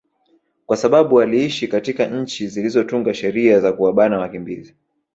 kwa 0.65 0.77
sababu 0.77 1.15
waliiishi 1.15 1.67
katika 1.67 2.05
nchi 2.07 2.47
zilizotunga 2.47 3.13
sheria 3.13 3.59
za 3.59 3.73
kuwabana 3.73 4.17
wakimbizi 4.19 4.75